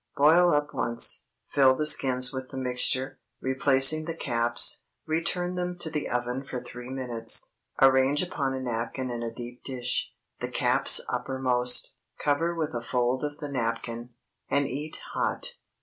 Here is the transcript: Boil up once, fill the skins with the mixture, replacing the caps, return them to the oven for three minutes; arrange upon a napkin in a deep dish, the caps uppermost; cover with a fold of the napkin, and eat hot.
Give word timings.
Boil 0.17 0.51
up 0.51 0.73
once, 0.73 1.27
fill 1.45 1.75
the 1.75 1.85
skins 1.85 2.33
with 2.33 2.49
the 2.49 2.57
mixture, 2.57 3.19
replacing 3.39 4.05
the 4.05 4.15
caps, 4.17 4.81
return 5.05 5.53
them 5.53 5.77
to 5.77 5.91
the 5.91 6.09
oven 6.09 6.41
for 6.41 6.59
three 6.59 6.89
minutes; 6.89 7.51
arrange 7.79 8.23
upon 8.23 8.55
a 8.55 8.59
napkin 8.59 9.11
in 9.11 9.21
a 9.21 9.31
deep 9.31 9.63
dish, 9.63 10.11
the 10.39 10.49
caps 10.49 11.01
uppermost; 11.07 11.97
cover 12.17 12.55
with 12.55 12.73
a 12.73 12.81
fold 12.81 13.23
of 13.23 13.37
the 13.37 13.47
napkin, 13.51 14.09
and 14.49 14.67
eat 14.67 14.97
hot. 15.13 15.53